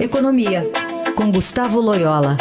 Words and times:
Economia, 0.00 0.62
com 1.16 1.28
Gustavo 1.32 1.80
Loyola. 1.80 2.36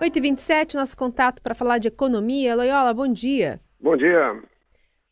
Oito 0.00 0.16
e 0.18 0.20
vinte 0.20 0.74
nosso 0.74 0.96
contato 0.96 1.40
para 1.40 1.54
falar 1.54 1.78
de 1.78 1.86
economia. 1.86 2.56
Loyola, 2.56 2.92
bom 2.92 3.06
dia. 3.06 3.60
Bom 3.80 3.96
dia. 3.96 4.42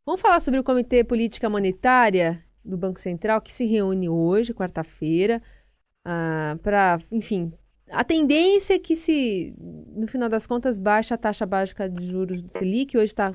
Vamos 0.04 0.20
falar 0.20 0.40
sobre 0.40 0.58
o 0.58 0.64
Comitê 0.64 1.04
Política 1.04 1.48
Monetária 1.48 2.42
do 2.64 2.76
Banco 2.76 2.98
Central, 2.98 3.40
que 3.40 3.52
se 3.52 3.64
reúne 3.64 4.08
hoje, 4.08 4.52
quarta-feira, 4.52 5.40
ah, 6.04 6.58
para, 6.60 6.98
enfim, 7.12 7.52
a 7.88 8.02
tendência 8.02 8.74
é 8.74 8.78
que 8.80 8.96
se, 8.96 9.54
no 9.94 10.08
final 10.08 10.28
das 10.28 10.44
contas, 10.44 10.76
baixa 10.76 11.14
a 11.14 11.18
taxa 11.18 11.46
básica 11.46 11.88
de 11.88 12.04
juros 12.04 12.42
do 12.42 12.50
Selic, 12.50 12.96
hoje 12.96 13.12
está 13.12 13.32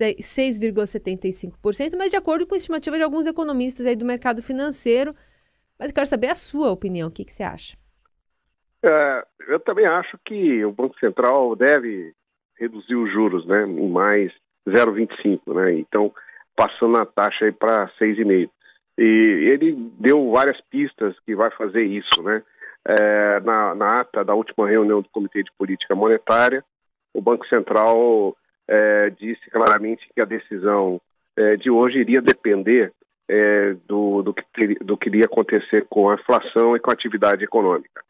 6,75%, 0.00 1.96
mas 1.96 2.10
de 2.10 2.16
acordo 2.16 2.46
com 2.46 2.54
a 2.54 2.56
estimativa 2.56 2.96
de 2.96 3.02
alguns 3.02 3.26
economistas 3.26 3.84
aí 3.86 3.96
do 3.96 4.04
mercado 4.04 4.42
financeiro. 4.42 5.14
Mas 5.78 5.90
eu 5.90 5.94
quero 5.94 6.06
saber 6.06 6.28
a 6.28 6.34
sua 6.34 6.70
opinião, 6.70 7.08
o 7.08 7.10
que, 7.10 7.24
que 7.24 7.34
você 7.34 7.42
acha? 7.42 7.76
É, 8.82 9.24
eu 9.48 9.58
também 9.60 9.86
acho 9.86 10.18
que 10.24 10.64
o 10.64 10.72
Banco 10.72 10.98
Central 10.98 11.56
deve 11.56 12.14
reduzir 12.56 12.94
os 12.94 13.10
juros 13.12 13.46
né, 13.46 13.64
em 13.64 13.88
mais 13.88 14.32
0,25, 14.68 15.54
né? 15.54 15.74
Então, 15.74 16.12
passando 16.54 16.98
a 16.98 17.06
taxa 17.06 17.44
aí 17.46 17.52
para 17.52 17.88
6,5. 18.00 18.50
E 18.98 19.02
ele 19.02 19.76
deu 19.98 20.30
várias 20.32 20.60
pistas 20.62 21.14
que 21.24 21.34
vai 21.34 21.50
fazer 21.52 21.82
isso, 21.84 22.22
né? 22.22 22.42
É, 22.84 23.40
na, 23.40 23.74
na 23.74 24.00
ata 24.00 24.24
da 24.24 24.34
última 24.34 24.68
reunião 24.68 25.00
do 25.00 25.08
Comitê 25.10 25.42
de 25.42 25.52
Política 25.58 25.94
Monetária, 25.94 26.64
o 27.12 27.20
Banco 27.20 27.46
Central 27.46 28.36
é, 28.68 29.10
disse 29.10 29.50
claramente 29.50 30.06
que 30.14 30.20
a 30.20 30.26
decisão 30.26 31.00
é, 31.36 31.56
de 31.56 31.70
hoje 31.70 31.98
iria 31.98 32.20
depender 32.20 32.92
é, 33.28 33.74
do, 33.86 34.22
do, 34.22 34.34
que 34.34 34.44
ter, 34.52 34.78
do 34.84 34.96
que 34.96 35.08
iria 35.08 35.24
acontecer 35.24 35.86
com 35.88 36.10
a 36.10 36.14
inflação 36.14 36.76
e 36.76 36.80
com 36.80 36.90
a 36.90 36.94
atividade 36.94 37.42
econômica. 37.42 38.02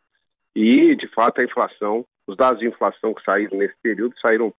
E, 0.54 0.96
de 0.96 1.06
fato, 1.08 1.40
a 1.40 1.44
inflação, 1.44 2.04
os 2.26 2.36
dados 2.36 2.60
de 2.60 2.66
inflação 2.66 3.14
que 3.14 3.22
saíram 3.22 3.58
nesse 3.58 3.74
período 3.82 4.14
saíram 4.20 4.52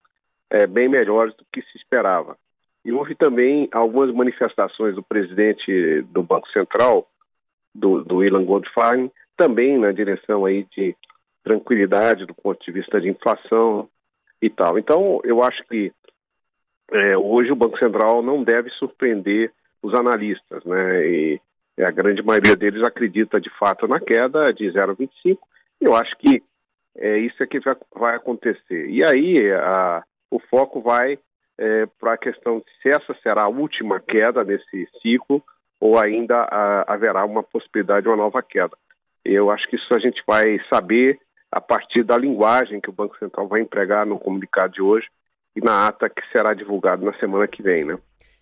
é, 0.49 0.65
bem 0.65 0.87
melhores 0.87 1.35
do 1.35 1.45
que 1.51 1.61
se 1.61 1.77
esperava. 1.77 2.37
E 2.83 2.91
houve 2.91 3.13
também 3.15 3.67
algumas 3.71 4.13
manifestações 4.13 4.95
do 4.95 5.03
presidente 5.03 6.01
do 6.03 6.23
Banco 6.23 6.47
Central, 6.49 7.07
do, 7.75 8.03
do 8.03 8.23
Ilan 8.23 8.45
Goldfarb, 8.45 9.11
também 9.35 9.77
na 9.77 9.91
direção 9.91 10.45
aí 10.45 10.65
de 10.75 10.95
tranquilidade 11.43 12.25
do 12.25 12.33
ponto 12.33 12.63
de 12.63 12.71
vista 12.71 12.99
de 12.99 13.09
inflação, 13.09 13.89
e 14.41 14.49
tal. 14.49 14.77
Então, 14.77 15.19
eu 15.23 15.43
acho 15.43 15.63
que 15.67 15.91
é, 16.91 17.17
hoje 17.17 17.51
o 17.51 17.55
Banco 17.55 17.77
Central 17.77 18.21
não 18.21 18.43
deve 18.43 18.69
surpreender 18.71 19.51
os 19.81 19.93
analistas, 19.93 20.63
né? 20.65 21.07
E 21.07 21.41
a 21.79 21.91
grande 21.91 22.21
maioria 22.21 22.55
deles 22.55 22.83
acredita 22.83 23.39
de 23.39 23.49
fato 23.57 23.87
na 23.87 23.99
queda 23.99 24.51
de 24.53 24.65
0,25. 24.65 25.37
Eu 25.79 25.95
acho 25.95 26.15
que 26.17 26.43
é 26.97 27.17
isso 27.19 27.41
é 27.41 27.47
que 27.47 27.59
vai, 27.95 28.15
acontecer. 28.15 28.89
E 28.89 29.03
aí 29.03 29.51
a, 29.53 30.03
o 30.29 30.39
foco 30.39 30.81
vai 30.81 31.17
é, 31.57 31.85
para 31.99 32.13
a 32.13 32.17
questão 32.17 32.59
de 32.59 32.65
se 32.81 32.89
essa 32.89 33.15
será 33.21 33.43
a 33.43 33.47
última 33.47 33.99
queda 33.99 34.43
nesse 34.43 34.87
ciclo 35.01 35.41
ou 35.79 35.97
ainda 35.97 36.35
a, 36.35 36.93
haverá 36.93 37.23
uma 37.23 37.43
possibilidade 37.43 38.03
de 38.03 38.09
uma 38.09 38.17
nova 38.17 38.41
queda. 38.41 38.75
Eu 39.23 39.49
acho 39.49 39.67
que 39.69 39.75
isso 39.75 39.93
a 39.93 39.99
gente 39.99 40.21
vai 40.27 40.59
saber 40.71 41.19
a 41.51 41.59
partir 41.59 42.03
da 42.03 42.17
linguagem 42.17 42.79
que 42.79 42.89
o 42.89 42.93
Banco 42.93 43.17
Central 43.17 43.47
vai 43.47 43.61
empregar 43.61 44.05
no 44.05 44.19
comunicado 44.19 44.73
de 44.73 44.81
hoje 44.81 45.07
e 45.55 45.61
na 45.61 45.87
ata 45.87 46.09
que 46.09 46.21
será 46.31 46.53
divulgada 46.53 47.03
na 47.03 47.13
semana 47.19 47.47
que 47.47 47.61
vem, 47.61 47.83
né? 47.83 47.97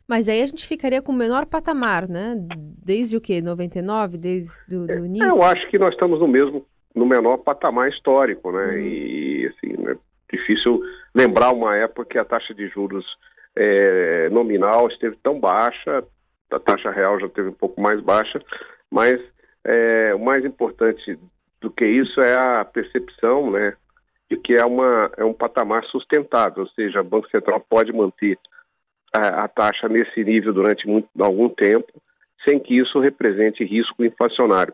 Mas 0.07 0.29
aí 0.29 0.41
a 0.41 0.45
gente 0.45 0.65
ficaria 0.65 1.01
com 1.01 1.11
o 1.11 1.15
menor 1.15 1.45
patamar, 1.45 2.07
né? 2.07 2.35
Desde 2.83 3.17
o 3.17 3.21
quê? 3.21 3.41
99? 3.41 4.17
Desde 4.17 4.75
o 4.75 4.89
é, 4.89 4.95
início? 4.97 5.27
Eu 5.27 5.43
acho 5.43 5.67
que 5.69 5.77
nós 5.77 5.93
estamos 5.93 6.19
no 6.19 6.27
mesmo, 6.27 6.65
no 6.95 7.05
menor 7.05 7.37
patamar 7.37 7.89
histórico, 7.89 8.51
né? 8.51 8.67
Uhum. 8.67 8.77
E, 8.77 9.47
assim, 9.47 9.81
né? 9.81 9.97
difícil 10.31 10.81
lembrar 11.13 11.53
uma 11.53 11.75
época 11.75 12.05
que 12.05 12.17
a 12.17 12.25
taxa 12.25 12.53
de 12.53 12.67
juros 12.69 13.05
é, 13.55 14.29
nominal 14.29 14.87
esteve 14.87 15.17
tão 15.23 15.39
baixa, 15.39 16.03
a 16.51 16.59
taxa 16.59 16.91
real 16.91 17.19
já 17.19 17.27
esteve 17.27 17.49
um 17.49 17.53
pouco 17.53 17.81
mais 17.81 17.99
baixa, 18.01 18.41
mas 18.89 19.19
é, 19.65 20.13
o 20.15 20.19
mais 20.19 20.45
importante 20.45 21.19
do 21.61 21.71
que 21.71 21.85
isso 21.85 22.21
é 22.21 22.33
a 22.33 22.65
percepção, 22.65 23.51
né, 23.51 23.75
de 24.29 24.37
que 24.37 24.53
é, 24.53 24.65
uma, 24.65 25.11
é 25.17 25.23
um 25.23 25.33
patamar 25.33 25.83
sustentável, 25.85 26.63
ou 26.63 26.69
seja, 26.69 27.01
o 27.01 27.05
Banco 27.05 27.29
Central 27.29 27.59
pode 27.69 27.91
manter 27.93 28.37
a, 29.13 29.43
a 29.45 29.47
taxa 29.47 29.87
nesse 29.87 30.23
nível 30.23 30.53
durante 30.53 30.87
muito, 30.87 31.07
algum 31.19 31.49
tempo, 31.49 31.91
sem 32.47 32.59
que 32.59 32.77
isso 32.77 32.99
represente 32.99 33.63
risco 33.63 34.03
inflacionário. 34.03 34.73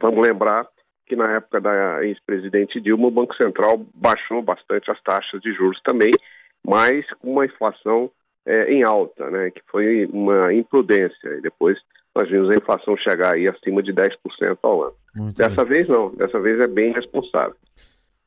Vamos 0.00 0.22
lembrar 0.22 0.66
que 1.06 1.16
na 1.16 1.36
época 1.36 1.60
da 1.60 2.04
ex-presidente 2.04 2.80
Dilma, 2.80 3.08
o 3.08 3.10
Banco 3.10 3.34
Central 3.34 3.84
baixou 3.94 4.42
bastante 4.42 4.90
as 4.90 5.00
taxas 5.02 5.40
de 5.40 5.52
juros 5.52 5.80
também, 5.82 6.10
mas 6.64 7.06
com 7.14 7.32
uma 7.32 7.46
inflação 7.46 8.10
é, 8.44 8.72
em 8.72 8.84
alta, 8.84 9.30
né, 9.30 9.50
que 9.50 9.62
foi 9.66 10.06
uma 10.06 10.52
imprudência. 10.52 11.28
E 11.36 11.40
depois 11.40 11.78
nós 12.14 12.28
vimos 12.28 12.50
a 12.50 12.56
inflação 12.56 12.96
chegar 12.96 13.34
aí 13.34 13.46
acima 13.48 13.82
de 13.82 13.92
10% 13.92 14.10
ao 14.62 14.82
ano. 14.82 14.94
Muito 15.14 15.36
dessa 15.36 15.64
bem. 15.64 15.84
vez 15.84 15.88
não, 15.88 16.14
dessa 16.14 16.40
vez 16.40 16.60
é 16.60 16.66
bem 16.66 16.92
responsável. 16.92 17.54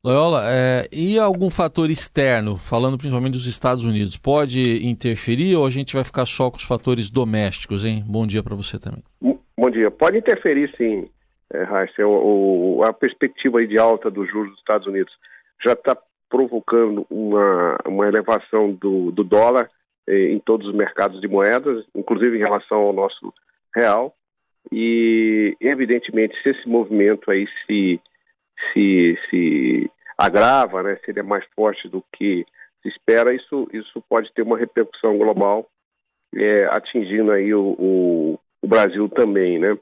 Loyola, 0.04 0.42
é, 0.46 0.88
e 0.92 1.20
algum 1.20 1.52
fator 1.52 1.92
externo, 1.92 2.58
falando 2.58 2.98
principalmente 2.98 3.34
dos 3.34 3.46
Estados 3.46 3.84
Unidos, 3.84 4.18
pode 4.18 4.84
interferir 4.86 5.56
ou 5.56 5.66
a 5.66 5.70
gente 5.70 5.94
vai 5.94 6.04
ficar 6.04 6.26
só 6.26 6.50
com 6.50 6.58
os 6.58 6.64
fatores 6.64 7.12
domésticos, 7.12 7.86
hein? 7.86 8.04
Bom 8.08 8.26
dia 8.26 8.42
para 8.42 8.56
você 8.56 8.80
também. 8.80 9.04
Bom 9.56 9.70
dia. 9.70 9.92
Pode 9.92 10.18
interferir 10.18 10.74
sim, 10.76 11.08
é, 11.54 11.64
Raíssa. 11.64 12.04
O, 12.04 12.78
o, 12.78 12.84
a 12.84 12.92
perspectiva 12.92 13.64
de 13.66 13.78
alta 13.78 14.10
dos 14.10 14.28
juros 14.28 14.50
dos 14.50 14.60
Estados 14.60 14.88
Unidos 14.88 15.14
já 15.64 15.74
está 15.74 15.96
provocando 16.28 17.06
uma, 17.10 17.78
uma 17.86 18.08
elevação 18.08 18.72
do, 18.72 19.12
do 19.12 19.24
dólar 19.24 19.70
eh, 20.08 20.32
em 20.32 20.40
todos 20.40 20.68
os 20.68 20.74
mercados 20.74 21.22
de 21.22 21.28
moedas, 21.28 21.86
inclusive 21.94 22.38
em 22.38 22.40
relação 22.40 22.80
ao 22.80 22.94
nosso 22.94 23.32
real. 23.76 24.16
E, 24.72 25.56
evidentemente, 25.60 26.40
se 26.42 26.50
esse 26.50 26.68
movimento 26.68 27.32
aí 27.32 27.48
se, 27.66 28.00
se, 28.72 29.18
se 29.30 29.92
agrava, 30.18 30.84
né, 30.84 30.98
se 31.04 31.12
ele 31.12 31.20
é 31.20 31.24
mais 31.24 31.46
forte 31.56 31.88
do 31.90 32.04
que 32.14 32.46
se 32.82 32.90
espera, 32.90 33.34
isso, 33.34 33.68
isso 33.74 34.04
pode 34.10 34.32
ter 34.34 34.42
uma 34.42 34.58
repercussão 34.58 35.18
global, 35.18 35.70
é, 36.36 36.66
atingindo 36.72 37.32
aí 37.32 37.54
o, 37.54 37.76
o, 37.78 38.40
o, 38.62 38.68
Brasil 38.68 39.08
também, 39.10 39.60
né? 39.60 39.78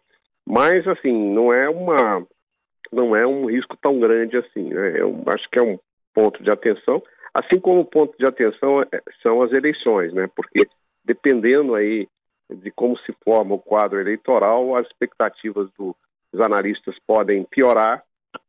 Mas, 0.45 0.87
assim, 0.87 1.13
não 1.33 1.53
é 1.53 1.69
uma 1.69 2.25
não 2.91 3.15
é 3.15 3.25
um 3.25 3.45
risco 3.45 3.77
tão 3.77 3.99
grande 3.99 4.35
assim, 4.35 4.73
né? 4.73 4.99
Eu 4.99 5.23
acho 5.27 5.47
que 5.51 5.59
é 5.59 5.63
um 5.63 5.77
ponto 6.11 6.41
de 6.41 6.49
atenção, 6.49 7.03
assim 7.33 7.59
como 7.59 7.81
o 7.81 7.85
ponto 7.85 8.17
de 8.17 8.25
atenção 8.25 8.81
é, 8.81 8.87
são 9.21 9.43
as 9.43 9.51
eleições, 9.51 10.11
né? 10.11 10.27
Porque 10.35 10.67
dependendo 11.05 11.75
aí 11.75 12.07
de 12.49 12.71
como 12.71 12.97
se 12.99 13.13
forma 13.23 13.55
o 13.55 13.59
quadro 13.59 13.99
eleitoral, 13.99 14.75
as 14.75 14.87
expectativas 14.87 15.69
do, 15.77 15.95
dos 16.31 16.41
analistas 16.41 16.95
podem 17.05 17.43
piorar, 17.43 18.03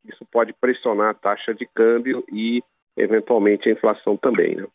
isso 0.05 0.25
pode 0.31 0.53
pressionar 0.53 1.09
a 1.09 1.13
taxa 1.13 1.53
de 1.53 1.67
câmbio 1.73 2.23
e, 2.31 2.63
eventualmente, 2.97 3.69
a 3.69 3.71
inflação 3.71 4.17
também. 4.17 4.55
Né? 4.55 4.67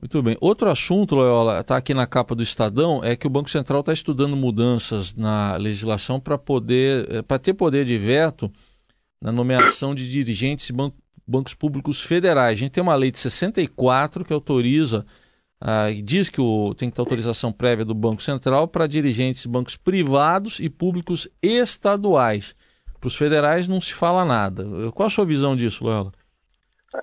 Muito 0.00 0.22
bem. 0.22 0.36
Outro 0.40 0.70
assunto, 0.70 1.16
Loyola, 1.16 1.60
está 1.60 1.76
aqui 1.76 1.92
na 1.92 2.06
capa 2.06 2.34
do 2.34 2.42
Estadão, 2.42 3.02
é 3.02 3.16
que 3.16 3.26
o 3.26 3.30
Banco 3.30 3.50
Central 3.50 3.80
está 3.80 3.92
estudando 3.92 4.36
mudanças 4.36 5.14
na 5.14 5.56
legislação 5.56 6.20
para 6.20 6.38
poder, 6.38 7.10
eh, 7.10 7.22
para 7.22 7.38
ter 7.38 7.54
poder 7.54 7.84
de 7.84 7.98
veto 7.98 8.50
na 9.20 9.32
nomeação 9.32 9.94
de 9.94 10.08
dirigentes 10.08 10.68
de 10.68 10.72
ban 10.72 10.92
bancos 11.26 11.52
públicos 11.52 12.00
federais. 12.00 12.52
A 12.52 12.62
gente 12.62 12.72
tem 12.72 12.82
uma 12.82 12.94
lei 12.94 13.10
de 13.10 13.18
64 13.18 14.24
que 14.24 14.32
autoriza 14.32 15.04
ah, 15.60 15.88
diz 16.04 16.30
que 16.30 16.40
o, 16.40 16.74
tem 16.74 16.88
que 16.88 16.94
ter 16.94 17.00
autorização 17.00 17.52
prévia 17.52 17.84
do 17.84 17.94
Banco 17.94 18.22
Central 18.22 18.68
para 18.68 18.86
dirigentes 18.86 19.42
de 19.42 19.48
bancos 19.48 19.76
privados 19.76 20.60
e 20.60 20.70
públicos 20.70 21.28
estaduais. 21.42 22.54
Para 23.00 23.08
os 23.08 23.16
federais 23.16 23.68
não 23.68 23.80
se 23.80 23.94
fala 23.94 24.24
nada. 24.24 24.64
Qual 24.92 25.06
a 25.06 25.10
sua 25.10 25.24
visão 25.24 25.56
disso, 25.56 25.84
Loyola? 25.84 26.12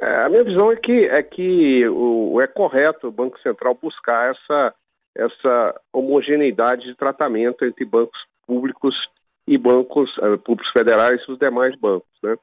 É, 0.02 0.26
a 0.26 0.30
minha 0.30 0.44
visão 0.44 0.72
é 0.72 0.76
que 0.76 1.06
é 1.06 1.22
que 1.22 1.88
o, 1.88 2.40
é 2.42 2.48
correto 2.48 3.08
o 3.08 3.12
Banco 3.12 3.40
Central 3.42 3.78
buscar 3.82 4.32
essa 4.32 4.74
essa 5.16 5.82
homogeneidade 5.94 6.84
de 6.84 6.96
tratamento 6.96 7.64
entre 7.64 7.86
bancos 7.86 8.20
públicos 8.46 8.94
e 9.48 9.58
bancos 9.58 10.10
uh, 10.18 10.38
públicos 10.40 10.72
federais 10.74 11.22
e 11.22 11.32
os 11.32 11.40
demais 11.40 11.74
bancos, 11.80 12.10
né? 12.22 12.36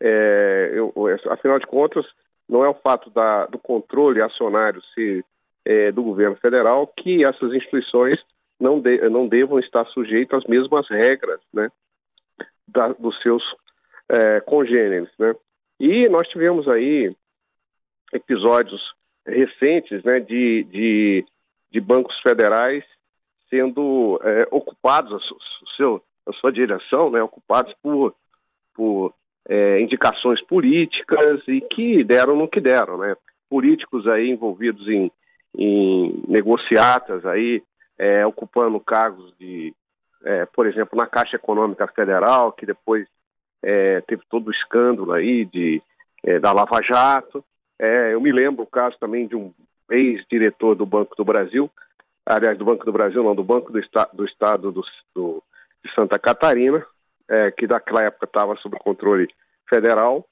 É, 0.00 0.70
eu, 0.74 0.92
afinal 1.30 1.58
de 1.58 1.66
contas, 1.66 2.04
não 2.48 2.64
é 2.64 2.68
o 2.68 2.74
fato 2.74 3.10
da, 3.10 3.46
do 3.46 3.58
controle 3.58 4.22
acionário 4.22 4.82
ser 4.94 5.24
é, 5.64 5.90
do 5.90 6.02
governo 6.02 6.36
federal 6.36 6.86
que 6.86 7.24
essas 7.24 7.52
instituições 7.52 8.18
não, 8.60 8.80
de, 8.80 9.08
não 9.08 9.26
devam 9.26 9.58
estar 9.58 9.84
sujeitas 9.86 10.42
às 10.42 10.48
mesmas 10.48 10.88
regras 10.88 11.40
né, 11.52 11.70
da, 12.68 12.88
dos 12.88 13.20
seus 13.22 13.42
é, 14.08 14.40
congêneres. 14.40 15.10
Né? 15.18 15.34
E 15.80 16.08
nós 16.08 16.28
tivemos 16.28 16.68
aí 16.68 17.14
episódios 18.12 18.80
recentes 19.26 20.02
né, 20.04 20.20
de, 20.20 20.64
de, 20.64 21.24
de 21.70 21.80
bancos 21.80 22.18
federais 22.20 22.84
sendo 23.48 24.20
é, 24.22 24.48
ocupados, 24.50 25.12
a, 25.12 25.76
seu, 25.76 26.02
a 26.26 26.32
sua 26.34 26.52
direção, 26.52 27.10
né, 27.10 27.22
ocupados 27.22 27.72
por, 27.82 28.14
por 28.74 29.14
é, 29.48 29.80
indicações 29.80 30.42
políticas 30.42 31.42
e 31.46 31.60
que 31.60 32.02
deram 32.02 32.36
no 32.36 32.48
que 32.48 32.60
deram, 32.60 32.98
né? 32.98 33.14
Políticos 33.48 34.06
aí 34.08 34.30
envolvidos 34.30 34.88
em, 34.88 35.10
em 35.56 36.22
negociatas 36.26 37.24
aí, 37.24 37.62
é, 37.98 38.26
ocupando 38.26 38.80
cargos 38.80 39.32
de, 39.38 39.72
é, 40.24 40.46
por 40.46 40.66
exemplo, 40.66 40.96
na 40.96 41.06
Caixa 41.06 41.36
Econômica 41.36 41.86
Federal, 41.86 42.52
que 42.52 42.66
depois 42.66 43.06
é, 43.62 44.00
teve 44.02 44.22
todo 44.28 44.48
o 44.48 44.50
escândalo 44.50 45.12
aí 45.12 45.44
de, 45.44 45.82
é, 46.24 46.38
da 46.38 46.52
Lava 46.52 46.80
Jato. 46.82 47.44
É, 47.78 48.14
eu 48.14 48.20
me 48.20 48.32
lembro 48.32 48.64
o 48.64 48.66
caso 48.66 48.96
também 48.98 49.26
de 49.26 49.36
um 49.36 49.52
ex-diretor 49.90 50.74
do 50.74 50.86
Banco 50.86 51.14
do 51.16 51.24
Brasil, 51.24 51.70
aliás, 52.26 52.58
do 52.58 52.64
Banco 52.64 52.84
do 52.84 52.92
Brasil, 52.92 53.22
não, 53.22 53.34
do 53.34 53.44
Banco 53.44 53.72
do, 53.72 53.78
Esta 53.78 54.08
do 54.12 54.24
Estado 54.24 54.72
do, 54.72 54.82
do, 55.14 55.42
de 55.84 55.94
Santa 55.94 56.18
Catarina, 56.18 56.84
é, 57.28 57.50
que 57.50 57.66
naquela 57.66 58.04
época 58.04 58.26
estava 58.26 58.56
sob 58.56 58.76
controle 58.78 59.28
federal, 59.68 60.26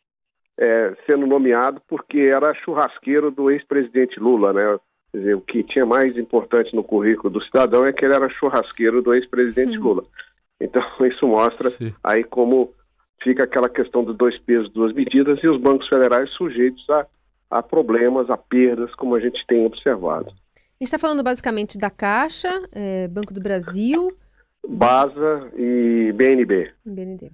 sendo 1.06 1.26
nomeado 1.26 1.80
porque 1.88 2.20
era 2.20 2.54
churrasqueiro 2.54 3.30
do 3.30 3.50
ex-presidente 3.50 4.20
Lula, 4.20 4.52
né? 4.52 4.78
Quer 5.12 5.18
dizer, 5.18 5.34
o 5.34 5.40
que 5.42 5.62
tinha 5.62 5.84
mais 5.84 6.16
importante 6.16 6.74
no 6.74 6.82
currículo 6.82 7.30
do 7.30 7.44
cidadão 7.44 7.86
é 7.86 7.92
que 7.92 8.04
ele 8.04 8.14
era 8.14 8.30
churrasqueiro 8.30 9.02
do 9.02 9.14
ex-presidente 9.14 9.78
hum. 9.78 9.82
Lula. 9.82 10.04
Então, 10.60 10.82
isso 11.06 11.26
mostra 11.26 11.68
Sim. 11.70 11.94
aí 12.02 12.24
como 12.24 12.72
fica 13.22 13.44
aquela 13.44 13.68
questão 13.68 14.04
de 14.04 14.14
dois 14.14 14.38
pesos, 14.40 14.72
duas 14.72 14.92
medidas 14.92 15.38
e 15.42 15.48
os 15.48 15.60
bancos 15.60 15.88
federais 15.88 16.30
sujeitos 16.30 16.88
a, 16.90 17.06
a 17.50 17.62
problemas, 17.62 18.30
a 18.30 18.36
perdas, 18.36 18.92
como 18.94 19.14
a 19.14 19.20
gente 19.20 19.44
tem 19.46 19.64
observado. 19.64 20.30
A 20.30 20.82
gente 20.82 20.88
está 20.88 20.98
falando 20.98 21.22
basicamente 21.22 21.78
da 21.78 21.90
Caixa, 21.90 22.68
é, 22.72 23.06
Banco 23.06 23.32
do 23.32 23.40
Brasil, 23.40 24.10
BASA 24.66 25.50
e 25.56 26.12
BNB. 26.14 26.72
BND. 26.84 27.30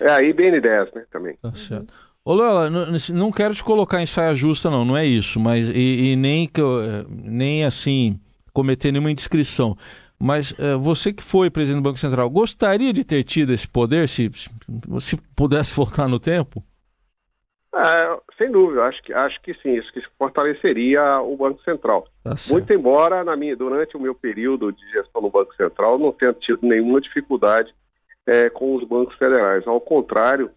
É 0.00 0.10
aí 0.10 0.32
BN10, 0.32 0.94
né, 0.94 1.04
também. 1.10 1.36
Tá 1.40 1.54
certo. 1.54 1.92
Ô, 2.24 2.34
Lola, 2.34 2.68
não, 2.68 3.32
quero 3.32 3.54
te 3.54 3.64
colocar 3.64 4.02
em 4.02 4.06
saia 4.06 4.34
justa, 4.34 4.70
não, 4.70 4.84
não 4.84 4.96
é 4.96 5.06
isso, 5.06 5.40
mas 5.40 5.70
e, 5.70 6.12
e 6.12 6.16
nem, 6.16 6.46
que 6.46 6.60
eh, 6.60 7.04
nem 7.08 7.64
assim 7.64 8.20
cometer 8.52 8.92
nenhuma 8.92 9.10
indiscrição. 9.10 9.76
Mas 10.22 10.54
é, 10.60 10.74
você 10.74 11.14
que 11.14 11.22
foi 11.22 11.48
presidente 11.48 11.80
do 11.80 11.88
Banco 11.88 11.98
Central, 11.98 12.28
gostaria 12.28 12.92
de 12.92 13.04
ter 13.04 13.24
tido 13.24 13.54
esse 13.54 13.66
poder 13.66 14.06
se, 14.06 14.30
se 15.00 15.16
pudesse 15.34 15.74
voltar 15.76 16.06
no 16.08 16.20
tempo? 16.20 16.62
É, 17.74 18.18
sem 18.36 18.50
dúvida, 18.50 18.82
acho 18.82 19.02
que, 19.02 19.14
acho 19.14 19.40
que 19.40 19.54
sim, 19.54 19.74
isso 19.74 19.90
que 19.92 20.02
fortaleceria 20.18 21.20
o 21.20 21.36
Banco 21.36 21.62
Central. 21.62 22.06
Tá 22.22 22.34
Muito 22.50 22.70
embora, 22.72 23.24
na 23.24 23.34
minha, 23.34 23.56
durante 23.56 23.96
o 23.96 24.00
meu 24.00 24.14
período 24.14 24.72
de 24.72 24.90
gestão 24.90 25.22
no 25.22 25.30
Banco 25.30 25.54
Central, 25.54 25.98
não 25.98 26.12
tenha 26.12 26.34
tido 26.34 26.58
nenhuma 26.62 27.00
dificuldade 27.00 27.72
é, 28.26 28.50
com 28.50 28.74
os 28.74 28.84
bancos 28.86 29.16
federais. 29.16 29.66
Ao 29.66 29.80
contrário, 29.80 30.50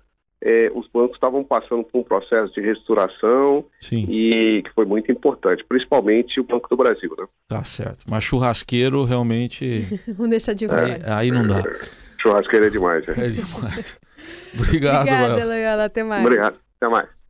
é, 0.44 0.69
os 0.75 0.88
bancos 0.90 1.16
estavam 1.16 1.44
passando 1.44 1.84
por 1.86 2.00
um 2.00 2.04
processo 2.04 2.54
de 2.54 2.62
restauração 2.62 3.66
sim. 3.80 4.06
e 4.10 4.62
que 4.62 4.74
foi 4.74 4.86
muito 4.86 5.10
importante, 5.10 5.63
principalmente 5.68 6.40
o 6.40 6.44
Banco 6.44 6.68
do 6.69 6.75
Brasil. 6.75 7.16
Né? 7.18 7.25
Tá 7.48 7.63
certo. 7.63 8.04
Mas 8.10 8.25
churrasqueiro 8.25 9.06
realmente. 9.06 9.88
não 10.19 10.28
deixa 10.28 10.54
de 10.54 10.66
aí, 10.66 11.01
aí 11.06 11.31
não 11.31 11.48
dá. 11.48 11.63
Churrasqueiro 12.22 12.66
é 12.66 12.69
demais. 12.69 13.07
É, 13.07 13.12
é 13.12 13.30
demais. 13.30 14.00
Obrigado, 14.54 15.01
Obrigada, 15.01 15.45
Loyola. 15.45 15.86
Até 15.86 16.04
mais. 16.04 16.25
Obrigado. 16.25 16.56
Até 16.78 16.89
mais. 16.89 17.23